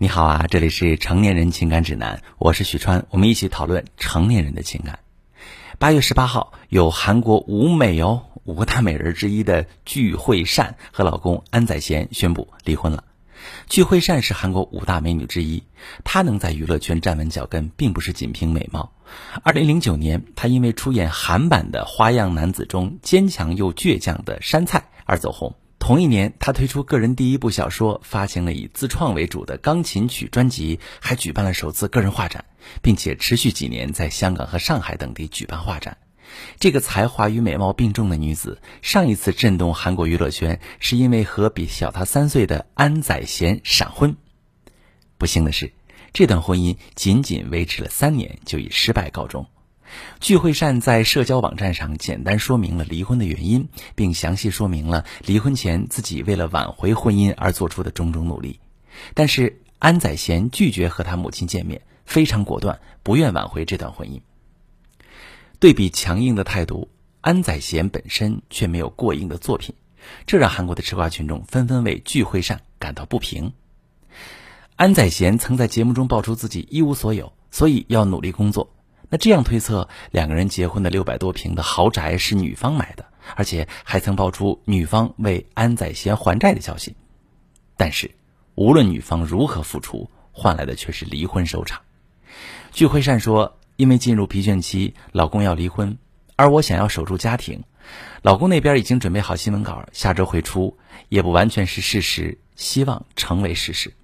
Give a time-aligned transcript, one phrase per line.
[0.00, 5.00] 你好啊，这里是成年人情感指南，我是许川，我们一起讨论成年人的情感。
[5.80, 13.02] 八月十八号，有韩国五美哦五个大美人之一的具惠善和老公安宰贤宣布离婚了。
[13.68, 15.64] 具惠善是韩国五大美女之一，
[16.04, 18.92] 她能在娱乐圈站稳脚跟，并不是仅凭美貌。
[19.42, 25.56] 二零零九年，她因为出演韩版的《花样男子》中坚强又倔强的杉菜而走红。
[25.88, 32.44] 同一年，他推出个人第一部小说，发行了以自创为主的钢琴曲专辑，还举办了首次个人画展，
[32.82, 35.96] 并且持续几年在香港和上海等地举办画展。
[36.60, 44.14] 这个才华与美貌并重的女子，上一次震动韩国娱乐圈，是因为和比小她三岁的安宰贤闪婚。
[45.16, 45.72] 不幸的是，
[46.12, 49.46] 这段婚姻仅仅维持了三年，就以失败告终。
[50.20, 58.60] 具惠善在社交网站上简单说明了离婚的原因，并详细说明了离婚前自己为了挽回婚姻而做出的种种努力。
[59.14, 64.20] 但是安宰贤拒绝和他母亲见面，非常果断，不愿挽回这段婚姻。
[65.60, 66.88] 对比强硬的态度，
[67.20, 69.74] 安宰贤本身却没有过硬的作品，
[70.26, 73.52] 这让韩国的吃瓜群众纷纷为具惠善感到不平。
[74.76, 78.72] 安宰贤曾在节目中爆出自己一无所有，所以要努力工作。
[79.10, 83.06] 那这样推测，两个人结婚的六百多平的豪宅是女方买的，
[83.36, 86.94] 而且还曾爆出女方为安宰贤还债的消息。
[87.76, 88.10] 但是，
[88.54, 91.80] 无论女方如何付出，换来的却是离婚收场。
[92.72, 95.96] 具惠善说：“因为进入疲倦期，老公要离婚，
[96.36, 97.64] 而我想要守住家庭，
[98.20, 100.76] 老公那边已经准备好新闻稿，下周会出，
[101.08, 103.94] 也不完全是事实，希望成为事实。”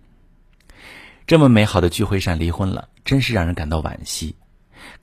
[1.26, 4.36] 这么美好的具惠善离婚了，真是让人感到惋惜。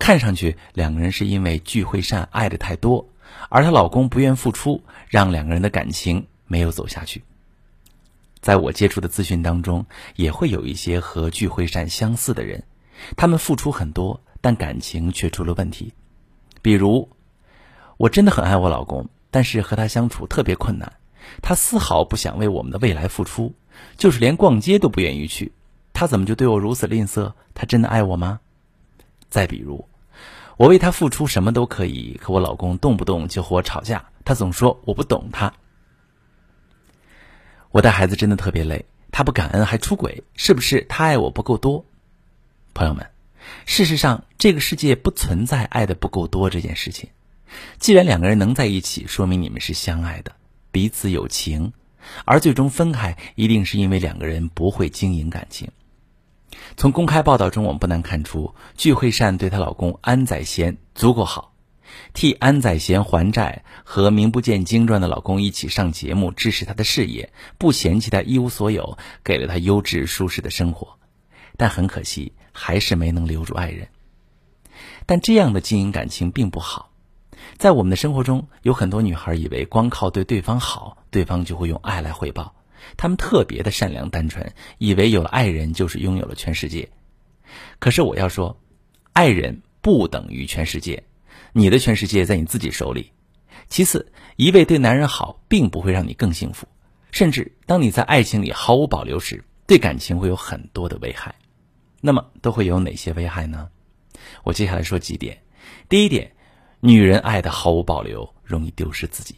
[0.02, 3.08] 看上去两个人是因为聚惠善爱的太多，
[3.50, 7.24] 而她老公不愿付出，让两个人的感情没有走下去。
[8.40, 9.86] 在我接触的咨询当中，
[10.16, 12.64] 也会有一些和聚惠善相似的人，
[13.16, 15.94] 他们付出很多，但感情却出了问题。
[16.64, 17.08] 比如，
[17.98, 20.94] 我真的很爱我老公，但是和他相处特别困难，
[21.44, 23.54] 他丝毫不想为我们的未来付出，
[23.98, 25.52] 就是连逛街都不愿意去。
[25.94, 27.34] 他怎么就对我如此吝啬？
[27.54, 28.40] 他真的爱我吗？
[29.30, 29.88] 再比如，
[30.62, 35.52] 我为他付出什么都可以，可我老公动不动就和我吵架，他总说我不懂他。
[37.72, 41.84] 我带孩子真的特别累，他不感恩还出轨，是不是他爱我不够多？
[42.76, 43.10] 朋友们，
[43.66, 47.10] 事实上这个世界不存在爱的不够多这件事情。
[47.80, 50.34] 既然两个人能在一起，说明你们是相爱的，
[50.72, 51.74] 彼此有情，
[52.24, 55.72] 而最终分开，一定是因为两个人不会经营感情。
[56.82, 61.54] 从公开报道中，我们不难看出，具惠善对她老公安宰贤足够好，
[62.12, 70.98] 替安宰贤还债，和名不见经传的老公一起上节目支持他的事业，不嫌弃他一无所有，给了他优质舒适的生活。
[71.56, 73.88] 但很可惜，还是没能留住爱人。
[75.06, 76.90] 但这样的经营感情并不好，
[77.60, 82.56] 在我们的生活中，有很多女孩以为光靠对对方好，对方就会用爱来回报。
[82.98, 86.90] 他们特别的善良单纯，以为有了爱人就是拥有了全世界。
[87.80, 88.62] 可是我要说，
[89.14, 91.04] 爱人不等于全世界，
[91.54, 93.12] 你的全世界在你自己手里。
[93.68, 96.68] 其次，一味对男人好，并不会让你更幸福。
[97.12, 101.36] 甚至当你在爱情里毫无保留时，对感情会有很多的危害。
[102.00, 103.70] 那么都会有哪些危害呢？
[104.44, 105.42] 我接下来说几点。
[105.90, 106.32] 第一点，
[106.80, 109.36] 女人爱的毫无保留，容易丢失自己。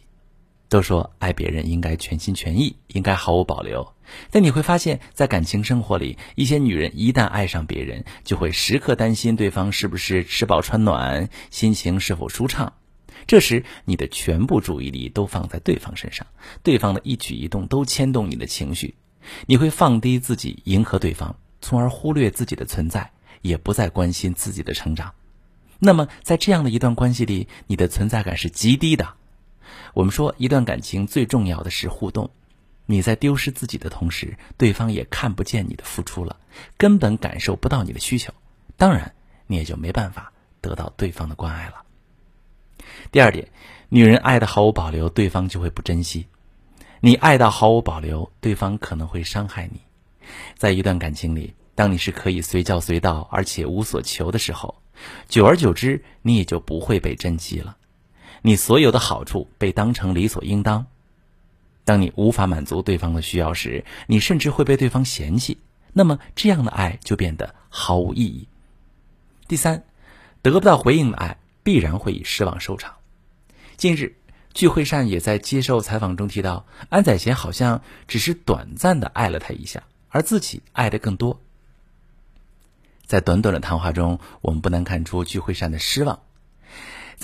[0.74, 3.94] 都说爱别人应该全心全意，应该毫无保留。
[4.32, 12.72] 但你会发现在感情生活里，一些女人一旦爱上别人，就会时刻担心对方是不是吃饱穿暖，心情是否舒畅。
[13.28, 16.26] 这时，你的全部注意力都放在对方身上，
[16.64, 18.96] 对方的一举一动都牵动你的情绪。
[19.46, 25.14] 你会放低自己，迎合对方，从而忽略自己的存在，也不再关心自己的成长。
[25.78, 29.14] 那么，在这样的一段关系里，你的存在感是极低的。
[29.92, 32.30] 我们说，一段感情最重要的是互动。
[32.86, 36.38] 你在丢失自己的同时，对方也看不见你的付出了，
[36.76, 38.32] 根本感受不到你的需求，
[38.76, 39.14] 当然，
[39.46, 41.82] 你也就没办法得到对方的关爱了。
[43.10, 43.48] 第二点，
[43.88, 46.26] 女人爱的毫无保留，对方就会不珍惜。
[47.00, 49.80] 你爱到毫无保留，对方可能会伤害你。
[50.56, 54.74] 在一段感情里，当你是可以随叫随到，而且无所求的时候，
[55.26, 57.76] 久而久之，你也就不会被珍惜了。
[58.42, 60.86] 你所有的好处被当成理所应当，
[61.84, 65.58] 当你无法满足对方的需要时，你甚至会被对方嫌弃。
[65.92, 68.48] 那么这样的爱就变得毫无意义。
[69.46, 69.84] 第三，
[70.42, 72.94] 得不到回应的爱必然会以失望收场。
[73.76, 74.16] 近日，
[74.52, 81.40] 具惠善也在接受采访中提到，安宰贤好像只是短暂的爱了他一下，而自己爱的更多。
[83.06, 86.20] 在短短的谈话中，我们不难看出具惠善的失望。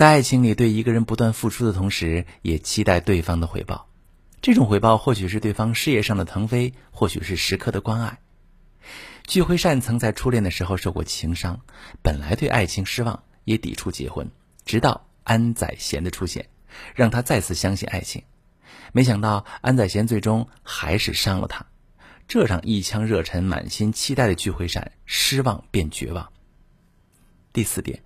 [0.00, 3.86] 在爱情里，对一个人不断付出的同时，也期待对方的回报。
[4.40, 8.18] 这种回报或许是对方事业上的腾飞，或许是时刻的关爱。
[9.26, 11.60] 聚会善曾在初恋的时候受过情伤，
[12.00, 14.30] 本来对爱情失望，也抵触结婚。
[14.64, 16.48] 直到安宰贤的出现，
[16.94, 18.22] 让他再次相信爱情。
[18.92, 21.66] 没想到安宰贤最终还是伤了他，
[22.26, 26.32] 这让一腔热忱、满心期待的聚会善失望变绝望。
[27.52, 28.02] 第四点，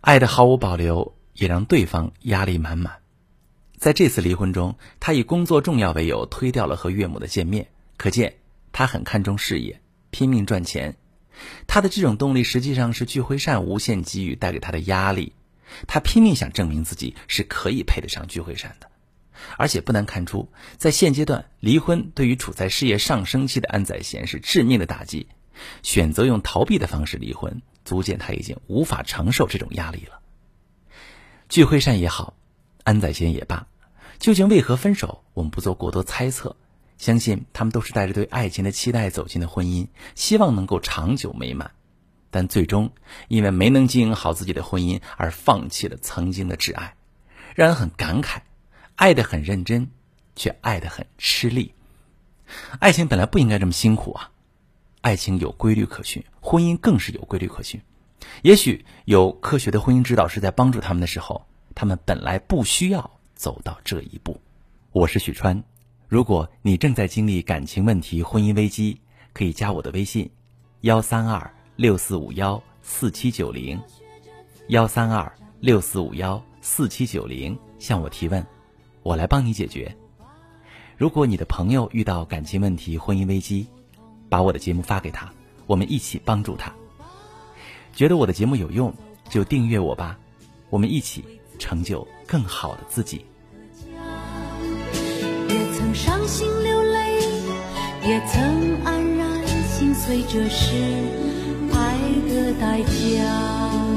[0.00, 3.00] 爱的毫无保留，也让对方压力满满。
[3.76, 7.68] 在这次离婚中，他以工作重要为由推掉了和岳母的见面，
[7.98, 8.36] 可见
[8.72, 9.80] 他很看重事业，
[10.10, 10.96] 拼命赚钱。
[11.66, 15.34] 他的这种动力实际上是聚会善无限给予带给他的压力。
[15.86, 18.88] 他拼命想证明自己是可以配得上聚会善的，
[19.58, 25.26] 而且不难看出，在现阶段离婚对于处在事业上升期的安宰贤是致命的打击。
[25.82, 27.60] 选择用逃避的方式离婚，
[27.90, 30.20] 足见他已经无法承受这种压力了。
[31.48, 32.34] 聚惠善也好。
[32.84, 33.66] 安宰贤也罢，
[34.18, 35.22] 究竟为何分手？
[35.34, 36.54] 我们不做过多猜测，
[36.98, 41.72] 相信他们都是带着对爱情的期待走进的婚姻，希望能够长久美满，
[42.30, 42.92] 但最终
[43.28, 46.94] 因为没能经营好自己的婚姻而放弃了曾经的挚爱，
[47.54, 48.40] 让人很感慨：
[48.94, 49.90] 爱得很认真，
[50.36, 51.74] 却爱得很吃力。
[52.78, 54.30] 爱情本来不应该这么辛苦啊！
[55.00, 57.80] 爱情有规律可循，婚姻更是有规律可循。
[58.42, 61.46] 也许有科学的婚姻指导师在帮助他们的时候。
[61.72, 64.38] 他们本来不需要走到这一步。
[64.92, 65.62] 我是许川，
[66.08, 69.00] 如果你正在经历感情问题、婚姻危机，
[69.32, 70.28] 可以加我的微信：
[70.80, 73.80] 幺三二六四五幺四七九零，
[74.66, 78.44] 幺三二六四五幺四七九零，向我提问，
[79.02, 79.96] 我来帮你解决。
[80.96, 83.66] 如果你的朋友遇到感情问题、婚姻危机，
[84.30, 85.30] 把我的节目发给他，
[85.66, 86.72] 我们一起帮助他。
[87.92, 88.94] 觉得我的节目有用，
[89.28, 90.16] 就订阅我吧，
[90.70, 91.22] 我们一起。
[91.60, 93.22] 成就更好的自己。
[95.46, 97.20] 也曾伤心流泪，
[98.02, 100.74] 也曾黯然心碎，这是
[101.74, 101.98] 爱
[102.30, 103.89] 的代价。